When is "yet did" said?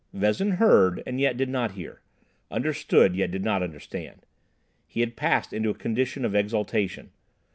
1.19-1.47, 3.15-3.43